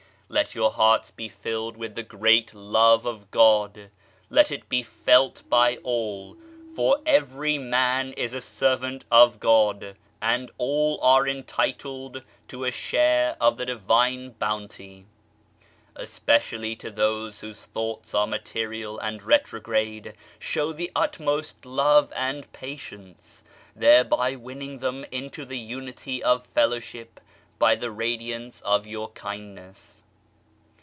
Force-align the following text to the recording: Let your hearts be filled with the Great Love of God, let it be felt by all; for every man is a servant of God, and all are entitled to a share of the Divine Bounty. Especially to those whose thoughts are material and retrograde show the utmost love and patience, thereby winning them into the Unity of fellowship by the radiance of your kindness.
Let 0.33 0.55
your 0.55 0.71
hearts 0.71 1.11
be 1.11 1.27
filled 1.27 1.75
with 1.75 1.95
the 1.95 2.03
Great 2.03 2.53
Love 2.53 3.05
of 3.05 3.29
God, 3.31 3.89
let 4.29 4.49
it 4.49 4.69
be 4.69 4.81
felt 4.81 5.43
by 5.49 5.75
all; 5.83 6.37
for 6.73 7.01
every 7.05 7.57
man 7.57 8.13
is 8.13 8.33
a 8.33 8.39
servant 8.39 9.03
of 9.11 9.41
God, 9.41 9.97
and 10.21 10.49
all 10.57 11.01
are 11.01 11.27
entitled 11.27 12.23
to 12.47 12.63
a 12.63 12.71
share 12.71 13.35
of 13.41 13.57
the 13.57 13.65
Divine 13.65 14.29
Bounty. 14.31 15.05
Especially 15.97 16.77
to 16.77 16.89
those 16.89 17.41
whose 17.41 17.65
thoughts 17.65 18.13
are 18.15 18.25
material 18.25 18.97
and 18.99 19.21
retrograde 19.23 20.13
show 20.39 20.71
the 20.71 20.91
utmost 20.95 21.65
love 21.65 22.13
and 22.15 22.49
patience, 22.53 23.43
thereby 23.75 24.37
winning 24.37 24.79
them 24.79 25.03
into 25.11 25.43
the 25.43 25.57
Unity 25.59 26.23
of 26.23 26.47
fellowship 26.47 27.19
by 27.59 27.75
the 27.75 27.91
radiance 27.91 28.61
of 28.61 28.87
your 28.87 29.09
kindness. 29.11 29.97